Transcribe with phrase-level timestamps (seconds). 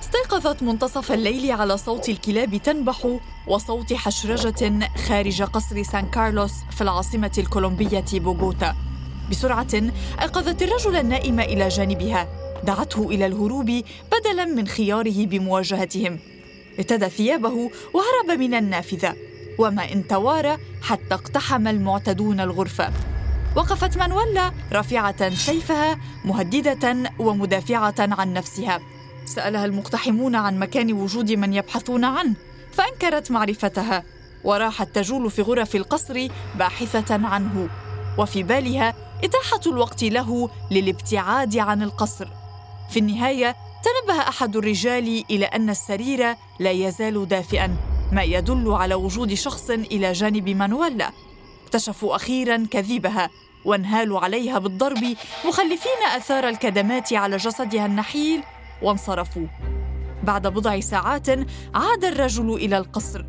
[0.00, 7.32] استيقظت منتصف الليل على صوت الكلاب تنبح وصوت حشرجة خارج قصر سان كارلوس في العاصمة
[7.38, 8.74] الكولومبية بوغوتا.
[9.30, 9.74] بسرعة
[10.22, 12.28] أيقظت الرجل النائم إلى جانبها،
[12.64, 13.82] دعته إلى الهروب
[14.12, 16.18] بدلاً من خياره بمواجهتهم.
[16.78, 19.16] ارتدى ثيابه وهرب من النافذة،
[19.58, 22.90] وما إن توارى حتى اقتحم المعتدون الغرفة.
[23.56, 28.80] وقفت مانويلا رافعة سيفها مهددة ومدافعة عن نفسها.
[29.24, 32.34] سألها المقتحمون عن مكان وجود من يبحثون عنه
[32.72, 34.04] فأنكرت معرفتها
[34.44, 37.68] وراحت تجول في غرف القصر باحثة عنه.
[38.18, 42.28] وفي بالها إتاحة الوقت له للابتعاد عن القصر.
[42.90, 47.76] في النهاية تنبه أحد الرجال إلى أن السرير لا يزال دافئا
[48.12, 51.12] ما يدل على وجود شخص إلى جانب مانويلا
[51.64, 53.30] اكتشفوا أخيرا كذبها
[53.66, 55.16] وانهالوا عليها بالضرب
[55.48, 58.42] مخلفين آثار الكدمات على جسدها النحيل
[58.82, 59.46] وانصرفوا.
[60.22, 61.28] بعد بضع ساعات
[61.74, 63.24] عاد الرجل إلى القصر.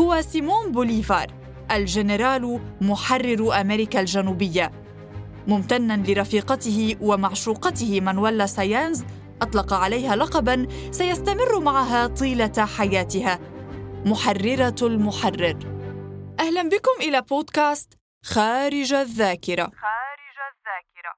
[0.00, 1.26] هو سيمون بوليفار
[1.70, 4.72] الجنرال محرر أمريكا الجنوبية.
[5.46, 9.04] ممتنا لرفيقته ومعشوقته مانويلا سايانز
[9.42, 13.38] أطلق عليها لقبا سيستمر معها طيلة حياتها.
[14.06, 15.56] محررة المحرر.
[16.40, 19.64] أهلا بكم إلى بودكاست خارج الذاكرة.
[19.64, 21.12] خارج الذاكرة.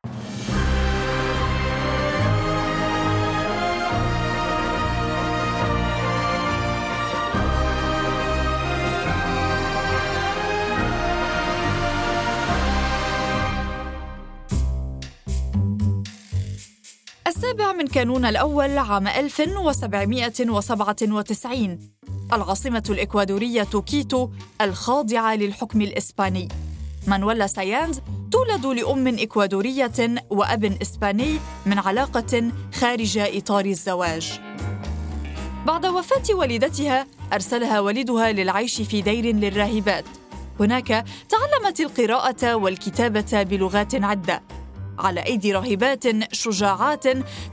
[17.27, 21.79] السابع من كانون الأول عام 1797
[22.33, 24.29] العاصمة الإكوادورية كيتو
[24.61, 26.49] الخاضعة للحكم الإسباني.
[27.07, 28.01] مانويلا سايانز
[28.33, 29.93] تولد لأم إكوادورية
[30.31, 34.41] وأب إسباني من علاقة خارج إطار الزواج.
[35.67, 40.05] بعد وفاة والدتها أرسلها والدها للعيش في دير للراهبات.
[40.61, 44.43] هناك تعلمت القراءة والكتابة بلغات عدة.
[44.99, 47.05] على أيدي راهبات شجاعات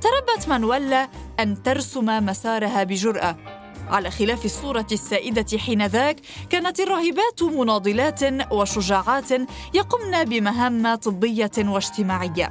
[0.02, 1.10] تربت مانويلا
[1.40, 3.59] أن ترسم مسارها بجرأة.
[3.90, 6.16] على خلاف الصورة السائدة حينذاك
[6.50, 9.32] كانت الراهبات مناضلات وشجاعات
[9.74, 12.50] يقمن بمهام طبية واجتماعية.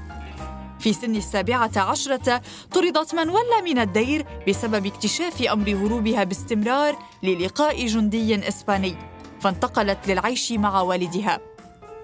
[0.81, 8.49] في سن السابعة عشرة طردت مانويلا من الدير بسبب اكتشاف أمر هروبها باستمرار للقاء جندي
[8.49, 8.97] إسباني
[9.41, 11.48] فانتقلت للعيش مع والدها.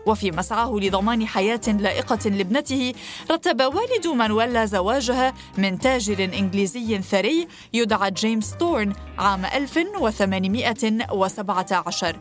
[0.06, 2.92] وفي مسعاه لضمان حياة لائقة لابنته
[3.30, 12.16] رتب والد مانويلا زواجها من تاجر إنجليزي ثري يدعى جيمس ثورن عام 1817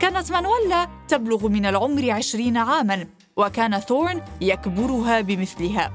[0.00, 3.06] كانت مانويلا تبلغ من العمر عشرين عاماً
[3.38, 5.92] وكان ثورن يكبرها بمثلها.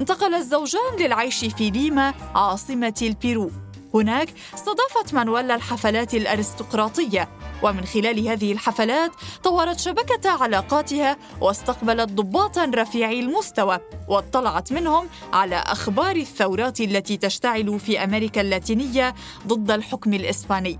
[0.00, 3.50] انتقل الزوجان للعيش في ليما عاصمة البيرو.
[3.94, 7.28] هناك استضافت مانويلا الحفلات الأرستقراطية.
[7.62, 9.12] ومن خلال هذه الحفلات
[9.44, 13.78] طورت شبكة علاقاتها واستقبلت ضباطا رفيعي المستوى
[14.08, 19.14] واطلعت منهم على أخبار الثورات التي تشتعل في أمريكا اللاتينية
[19.46, 20.78] ضد الحكم الإسباني.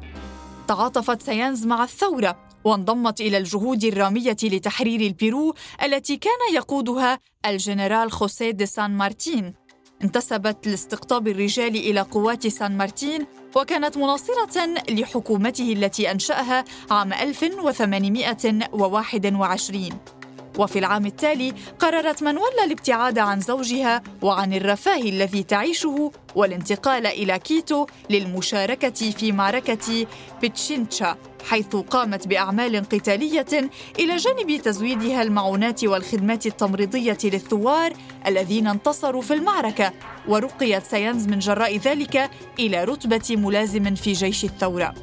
[0.68, 8.50] تعاطفت سيانز مع الثورة وانضمت إلى الجهود الرامية لتحرير البيرو التي كان يقودها الجنرال خوسيه
[8.50, 9.59] دي سان مارتين.
[10.04, 19.88] انتسبت لاستقطاب الرجال إلى قوات سان مارتين وكانت مناصرة لحكومته التي أنشأها عام 1821
[20.58, 27.86] وفي العام التالي قررت مانويلا الابتعاد عن زوجها وعن الرفاه الذي تعيشه والانتقال إلى كيتو
[28.10, 30.06] للمشاركة في معركة
[30.40, 31.16] بيتشينتشا.
[31.44, 37.92] حيث قامت بأعمال قتالية إلى جانب تزويدها المعونات والخدمات التمريضية للثوار
[38.26, 39.92] الذين انتصروا في المعركة
[40.28, 44.94] ورقيت سيانز من جراء ذلك إلى رتبة ملازم في جيش الثورة.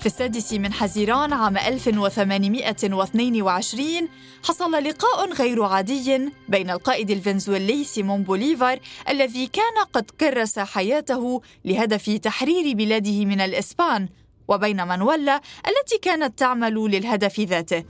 [0.00, 4.08] في السادس من حزيران عام 1822
[4.44, 12.10] حصل لقاء غير عادي بين القائد الفنزويلي سيمون بوليفار الذي كان قد كرس حياته لهدف
[12.10, 14.08] تحرير بلاده من الإسبان
[14.48, 17.84] وبين مانويلا التي كانت تعمل للهدف ذاته.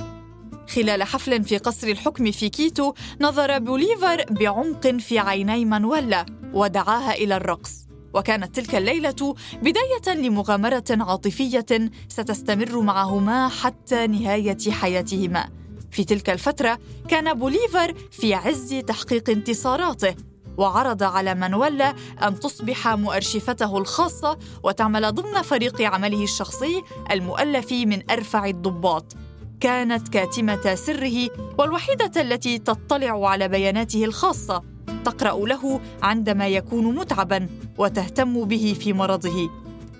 [0.68, 7.36] خلال حفل في قصر الحكم في كيتو نظر بوليفار بعمق في عيني مانويلا ودعاها إلى
[7.36, 7.86] الرقص.
[8.14, 15.48] وكانت تلك الليلة بداية لمغامرة عاطفية ستستمر معهما حتى نهاية حياتهما.
[15.90, 16.78] في تلك الفترة
[17.08, 20.14] كان بوليفر في عز تحقيق انتصاراته
[20.58, 28.46] وعرض على مانويلا أن تصبح مؤرشفته الخاصة وتعمل ضمن فريق عمله الشخصي المؤلف من أرفع
[28.46, 29.16] الضباط.
[29.60, 34.62] كانت كاتمة سره والوحيدة التي تطلع على بياناته الخاصة.
[35.04, 37.48] تقرأ له عندما يكون متعبا
[37.78, 39.50] وتهتم به في مرضه.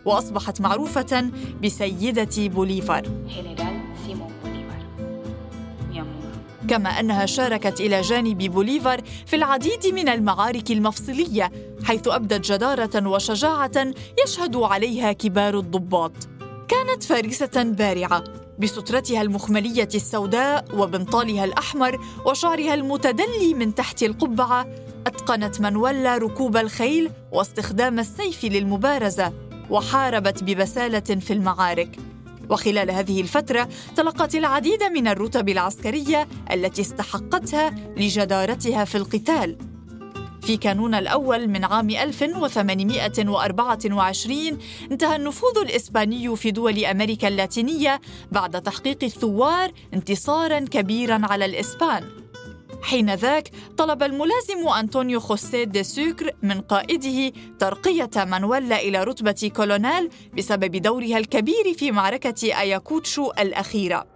[0.05, 1.31] وأصبحت معروفة
[1.65, 3.03] بسيدة بوليفار.
[6.67, 11.53] كما أنها شاركت إلى جانب بوليفار في العديد من المعارك المفصلية
[11.85, 13.93] حيث أبدت جدارة وشجاعة
[14.25, 16.13] يشهد عليها كبار الضباط.
[16.69, 18.25] كانت فارسة بارعة
[18.59, 24.67] بسترتها المخملية السوداء وبنطالها الأحمر وشعرها المتدلي من تحت القبعة
[25.07, 29.33] أتقنت منولا ركوب الخيل واستخدام السيف للمبارزة
[29.71, 31.99] وحاربت ببسالة في المعارك.
[32.51, 39.59] وخلال هذه الفترة تلقت العديد من الرتب العسكرية التي استحقتها لجدارتها في القتال.
[40.43, 44.59] في كانون الأول من عام 1824
[44.93, 48.01] انتهى النفوذ الإسباني في دول أمريكا اللاتينية
[48.33, 52.05] بعد تحقيق الثوار انتصارا كبيرا على الإسبان.
[52.87, 60.11] حين ذاك طلب الملازم أنطونيو خوسيه دي سوكري من قائده ترقية مانويلا إلى رتبة كولونيل
[60.37, 64.07] بسبب دورها الكبير في معركة أياكوتشو الأخيرة.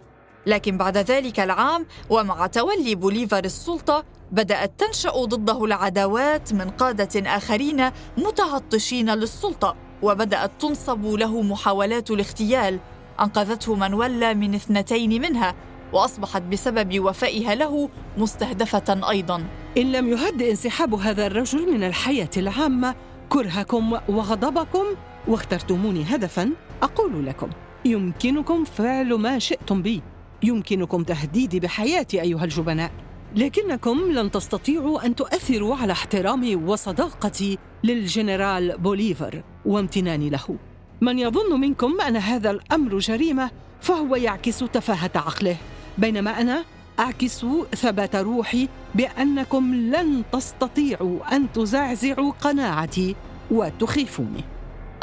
[0.45, 7.89] لكن بعد ذلك العام ومع تولي بوليفار السلطة بدأت تنشأ ضده العداوات من قادة آخرين
[8.17, 12.79] متعطشين للسلطة وبدأت تنصب له محاولات الاغتيال.
[13.19, 15.55] أنقذته مانويلا من اثنتين منها
[15.93, 19.43] وأصبحت بسبب وفائها له مستهدفة أيضا.
[19.77, 22.95] إن لم يهدئ انسحاب هذا الرجل من الحياة العامة
[23.29, 24.85] كرهكم وغضبكم
[25.27, 26.51] واخترتموني هدفا
[26.83, 27.49] أقول لكم
[27.85, 30.01] يمكنكم فعل ما شئتم بي.
[30.43, 32.91] يمكنكم تهديدي بحياتي أيها الجبناء.
[33.35, 40.57] لكنكم لن تستطيعوا أن تؤثروا على احترامي وصداقتي للجنرال بوليفر وامتناني له.
[41.01, 43.51] من يظن منكم أن هذا الأمر جريمة
[43.81, 45.57] فهو يعكس تفاهة عقله.
[45.97, 46.63] بينما أنا
[46.99, 47.45] أعكس
[47.75, 53.15] ثبات روحي بأنكم لن تستطيعوا أن تزعزعوا قناعتي
[53.51, 54.43] وتخيفوني.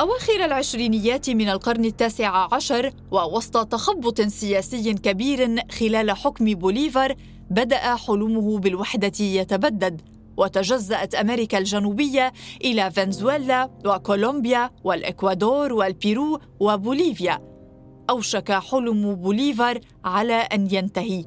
[0.01, 7.15] أواخر العشرينيات من القرن التاسع عشر ووسط تخبط سياسي كبير خلال حكم بوليفر
[7.51, 10.01] بدأ حلمه بالوحدة يتبدد
[10.37, 12.33] وتجزأت أمريكا الجنوبية
[12.65, 17.58] إلى فنزويلا وكولومبيا والإكوادور والبيرو وبوليفيا.
[18.11, 21.25] أوشك حلم بوليفار على أن ينتهي.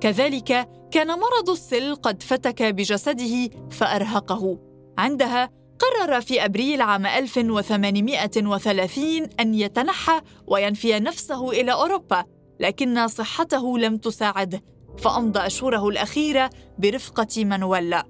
[0.00, 4.58] كذلك كان مرض السل قد فتك بجسده فأرهقه.
[4.98, 9.04] عندها قرر في أبريل عام 1830
[9.40, 12.24] أن يتنحى وينفي نفسه إلى أوروبا
[12.60, 14.62] لكن صحته لم تساعده
[14.98, 18.04] فأمضى أشهره الأخيرة برفقة منولا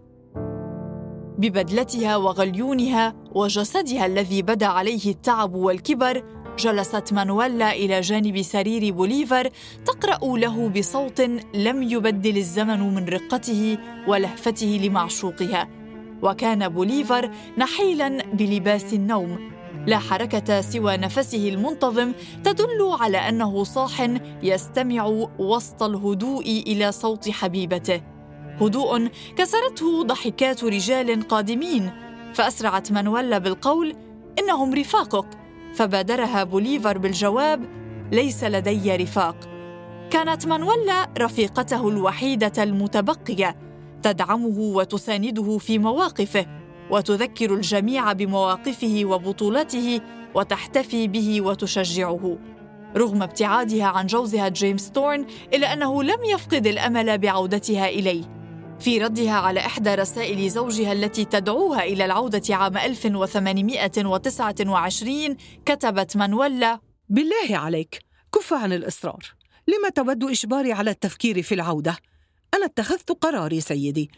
[1.39, 6.25] ببدلتها وغليونها وجسدها الذي بدا عليه التعب والكبر
[6.59, 9.51] جلست مانويلا إلى جانب سرير بوليفر
[9.85, 11.21] تقرأ له بصوت
[11.55, 13.79] لم يبدل الزمن من رقته
[14.09, 15.69] ولهفته لمعشوقها.
[16.23, 19.39] وكان بوليفر نحيلا بلباس النوم.
[19.87, 22.13] لا حركة سوى نفسه المنتظم
[22.45, 24.11] تدل على أنه صاح
[24.43, 28.01] يستمع وسط الهدوء إلى صوت حبيبته.
[28.61, 31.91] هدوء كسرته ضحكات رجال قادمين.
[32.35, 33.97] فأسرعت مانويلا بالقول
[34.39, 35.44] إنهم رفاقك.
[35.75, 37.65] فبادرها بوليفر بالجواب
[38.13, 39.37] ليس لدي رفاق.
[40.11, 43.57] كانت مانويلا رفيقته الوحيدة المتبقية
[44.03, 46.47] تدعمه وتسانده في مواقفه
[46.91, 50.01] وتذكر الجميع بمواقفه وبطولته
[50.35, 52.39] وتحتفي به وتشجعه.
[52.97, 58.44] رغم ابتعادها عن جوزها جيمس تورن الا أنه لم يفقد الأمل بعودتها إليه.
[58.81, 67.49] في ردها على إحدى رسائل زوجها التي تدعوها إلى العودة عام 1829 كتبت مانويلا بالله
[67.51, 68.05] عليك
[68.35, 69.35] كف عن الإصرار.
[69.69, 71.97] لما تود إجباري على التفكير في العودة؟
[72.55, 74.11] أنا اتخذت قراري سيدي.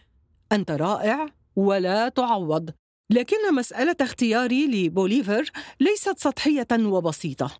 [0.52, 2.70] أنت رائع ولا تعوض.
[3.10, 7.50] لكن مسألة اختياري لبوليفر ليست سطحية وبسيطة.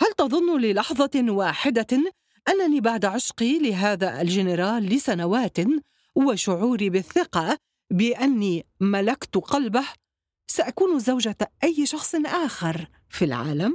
[0.00, 1.86] هل تظن للحظة واحدة
[2.48, 5.58] أنني بعد عشقي لهذا الجنرال لسنوات
[6.16, 7.58] وشعوري بالثقة
[7.92, 9.84] بأني ملكت قلبه
[10.50, 13.74] سأكون زوجة أي شخص آخر في العالم.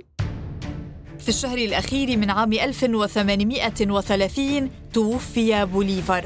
[1.19, 6.25] في الشهر الأخير من عام 1830 توفي بوليفر.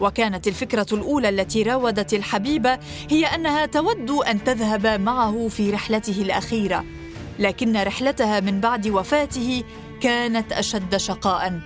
[0.00, 2.78] وكانت الفكرة الأولى التي راودت الحبيبة
[3.10, 6.84] هي أنها تود أن تذهب معه في رحلته الأخيرة
[7.38, 9.64] لكن رحلتها من بعد وفاته
[10.00, 11.60] كانت أشد شقاء.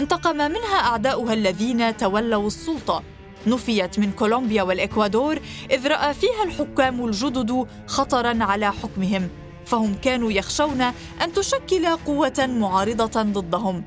[0.00, 3.02] انتقم منها أعداؤها الذين تولوا السلطة.
[3.48, 5.38] نفيت من كولومبيا والإكوادور
[5.70, 9.28] إذ رأى فيها الحكام الجدد خطراً على حكمهم
[9.66, 10.80] فهم كانوا يخشون
[11.22, 13.84] أن تشكل قوة معارضة ضدهم.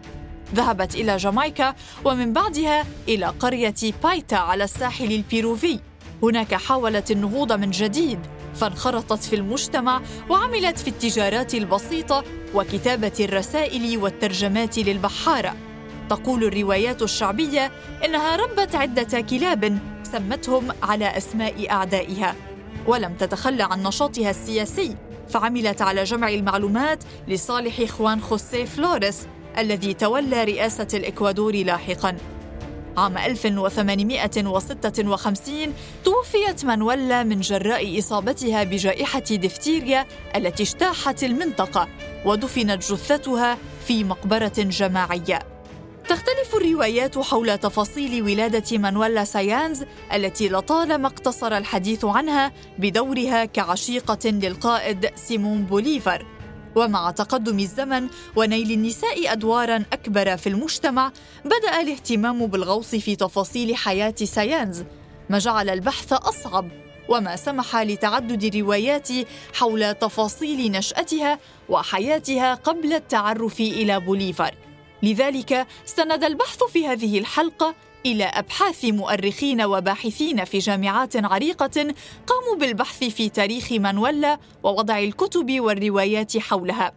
[0.56, 1.76] ذهبت إلى جامايكا
[2.06, 5.80] ومن بعدها إلى قرية بايتا على الساحل البيروفي.
[6.24, 8.20] هناك حاولت النهوض من جديد
[8.56, 12.24] فانخرطت في المجتمع وعملت في التجارات البسيطة
[12.56, 15.71] وكتابة الرسائل والترجمات للبحارة.
[16.10, 17.72] تقول الروايات الشعبية
[18.06, 22.36] إنها ربت عدة كلاب سمتهم على أسماء أعدائها
[22.88, 24.96] ولم تتخلى عن نشاطها السياسي
[25.30, 29.28] فعملت على جمع المعلومات لصالح خوان خوسيه فلوريس
[29.58, 32.18] الذي تولى رئاسة الإكوادور لاحقاً.
[32.98, 40.06] عام 1856 توفيت مانويلا من جراء إصابتها بجائحة دفتيريا
[40.36, 41.88] التي اجتاحت المنطقة
[42.26, 45.40] ودفنت جثتها في مقبرة جماعية.
[46.12, 55.10] تختلف الروايات حول تفاصيل ولادة مانويلا سايانز التي لطالما اقتصر الحديث عنها بدورها كعشيقة للقائد
[55.16, 56.26] سيمون بوليفر.
[56.76, 61.12] ومع تقدم الزمن ونيل النساء أدوارا أكبر في المجتمع
[61.46, 64.84] بدأ الاهتمام بالغوص في تفاصيل حياة سايانز.
[65.30, 66.70] ما جعل البحث أصعب
[67.10, 69.08] وما سمح لتعدد الروايات
[69.54, 71.40] حول تفاصيل نشأتها
[71.70, 74.71] وحياتها قبل التعرف إلى بوليفر.
[75.04, 81.94] لذلك استند البحث في هذه الحلقة إلى أبحاث مؤرخين وباحثين في جامعات عريقة
[82.28, 86.92] قاموا بالبحث في تاريخ مانويلا ووضع الكتب والروايات حولها.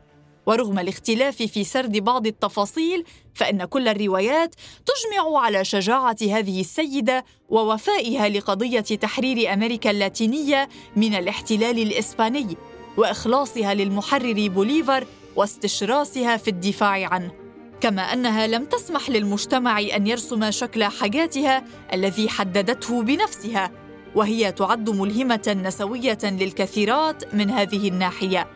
[0.46, 8.28] ورغم الاختلاف في سرد بعض التفاصيل فإن كل الروايات تجمع على شجاعة هذه السيدة ووفائها
[8.28, 12.56] لقضية تحرير أمريكا اللاتينية من الاحتلال الإسباني
[12.96, 15.06] وإخلاصها للمحرر بوليفر
[15.36, 17.43] واستشراسها في الدفاع عنه.
[17.84, 23.70] كما أنها لم تسمح للمجتمع أن يرسم شكل حاجاتها الذي حددته بنفسها
[24.14, 28.46] وهي تعد ملهمة نسوية للكثيرات من هذه الناحية.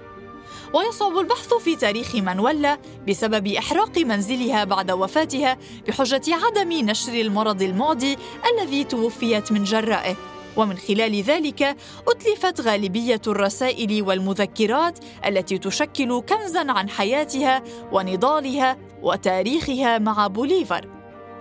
[0.74, 5.58] ويصعب البحث في تاريخ مانويلا بسبب إحراق منزلها بعد وفاتها
[5.88, 8.18] بحجة عدم نشر المرض المعدي
[8.52, 10.16] الذي توفيت من جرائه.
[10.56, 11.76] ومن خلال ذلك
[12.08, 20.88] أتلفت غالبية الرسائل والمذكرات التي تشكل كنزا عن حياتها ونضالها وتاريخها مع بوليفر.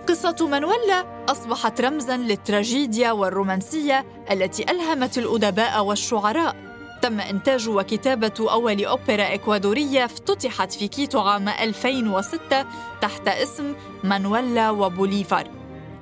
[0.08, 6.56] قصة مانويلا أصبحت رمزاً للتراجيديا والرومانسية التي ألهمت الأدباء والشعراء.
[7.02, 12.64] تم إنتاج وكتابة أول أوبرا إكوادورية افتتحت في كيتو عام 2006
[13.00, 13.74] تحت اسم
[14.04, 15.48] مانويلا وبوليفر.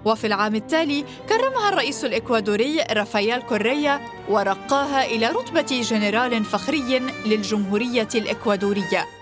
[0.05, 9.16] وفي العام التالي كرمها الرئيس الإكوادوري رافائيل كوريا ورقاها إلى رتبة جنرال فخري للجمهورية الإكوادورية.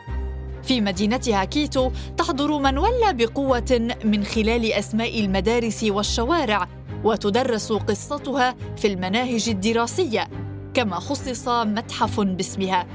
[0.65, 6.69] في مدينتها كيتو تحضر مانويلا بقوة من خلال أسماء المدارس والشوارع
[7.05, 10.29] وتدرس قصتها في المناهج الدراسية
[10.75, 12.87] كما خصص متحف باسمها.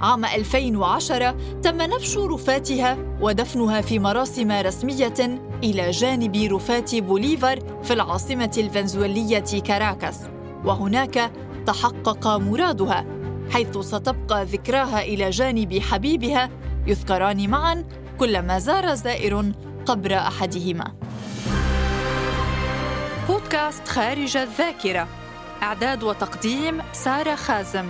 [0.00, 8.50] عام 2010 تم نبش رفاتها ودفنها في مراسم رسمية إلى جانب رفات بوليفر في العاصمة
[8.58, 10.20] الفنزويلية كاراكاس.
[10.64, 11.30] وهناك
[11.66, 13.06] تحقق مرادها
[13.50, 16.50] حيث ستبقى ذكراها إلى جانب حبيبها
[16.86, 17.84] يذكران معا
[18.18, 19.52] كلما زار زائر
[19.86, 20.92] قبر أحدهما.
[23.28, 25.08] بودكاست خارج الذاكرة.
[25.62, 27.86] إعداد وتقديم سارة خازم.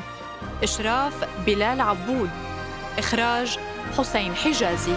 [0.63, 2.31] إشراف بلال عبود.
[2.99, 3.59] إخراج
[3.99, 4.93] حسين حجازي.